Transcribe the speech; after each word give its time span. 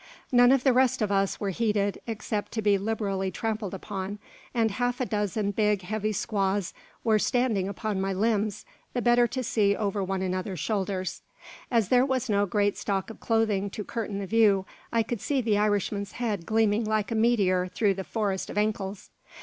None 0.31 0.51
of 0.51 0.63
the 0.63 0.73
rest 0.73 1.03
of 1.03 1.11
us 1.11 1.39
were 1.39 1.51
heeded, 1.51 2.01
except 2.07 2.51
to 2.53 2.63
be 2.63 2.75
liberally 2.79 3.29
trampled 3.29 3.75
upon; 3.75 4.17
and 4.51 4.71
half 4.71 4.99
a 4.99 5.05
dozen 5.05 5.51
big, 5.51 5.83
heavy 5.83 6.11
squaws 6.11 6.73
were 7.03 7.19
standing 7.19 7.67
upon 7.67 8.01
my 8.01 8.11
limbs, 8.11 8.65
the 8.93 9.01
better 9.03 9.27
to 9.27 9.43
see 9.43 9.75
over 9.75 10.03
one 10.03 10.23
another's 10.23 10.59
shoulders. 10.59 11.21
As 11.69 11.89
there 11.89 12.03
was 12.03 12.29
no 12.31 12.47
great 12.47 12.79
stock 12.79 13.11
of 13.11 13.19
clothing 13.19 13.69
to 13.69 13.83
curtain 13.83 14.17
the 14.17 14.25
view, 14.25 14.65
I 14.91 15.03
could 15.03 15.21
see 15.21 15.39
the 15.39 15.59
Irishman's 15.59 16.13
head 16.13 16.47
gleaming 16.47 16.83
like 16.85 17.11
a 17.11 17.15
meteor 17.15 17.67
through 17.67 17.93
the 17.93 18.03
forest 18.03 18.49
of 18.49 18.57
ankles. 18.57 19.11